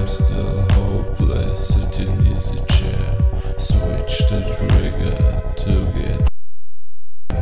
[0.00, 1.74] I'm still hopeless,
[2.68, 3.04] chair.
[3.58, 6.26] Switch the trigger to get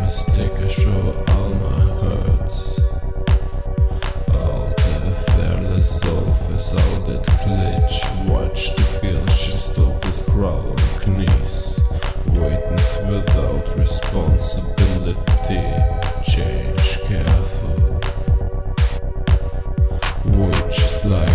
[0.00, 0.58] mistake.
[0.58, 2.58] I show all my hurts.
[4.34, 4.74] All
[7.06, 7.96] that glitch.
[8.26, 8.82] Watch the
[11.06, 11.78] knees.
[12.26, 15.66] Witness without responsibility.
[16.24, 17.58] Change careful.
[21.04, 21.27] Like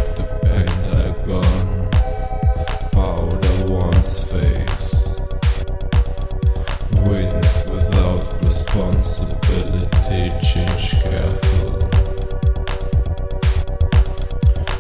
[7.71, 10.29] Without responsibility.
[10.41, 11.79] Change careful.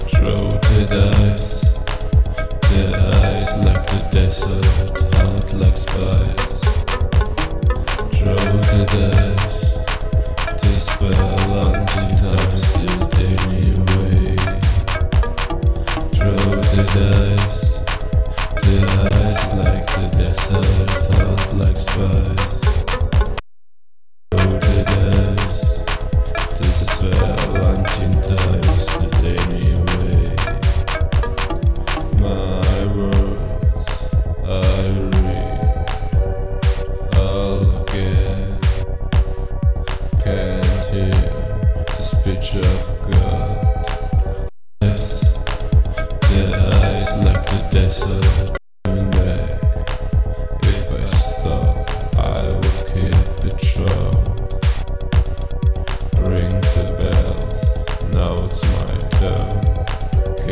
[0.09, 1.61] Throw the dice.
[2.69, 2.83] The
[3.23, 6.59] eyes like the desert, hot like spice.
[8.17, 9.61] Throw the dice.
[10.61, 13.01] The spell until times did
[13.39, 14.35] anyway.
[16.13, 17.72] Throw the dice.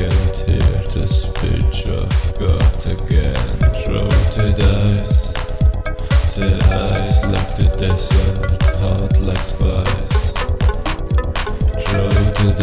[0.04, 3.36] and hear the speech of God again.
[3.84, 4.48] Through the
[4.90, 5.34] eyes,
[6.36, 10.32] the eyes like the desert, hot like spice.
[11.86, 12.61] Through the